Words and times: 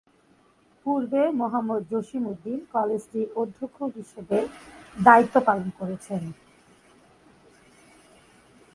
পূর্বে 0.85 1.21
মোহাম্মদ 1.39 1.81
জসিম 1.91 2.23
উদ্দিন 2.31 2.59
কলেজটির 2.73 3.27
অধ্যক্ষ 3.35 3.77
হিসেবে 3.97 4.37
দায়িত্ব 4.95 5.35
পালন 5.47 5.67
করেছেন। 5.79 6.21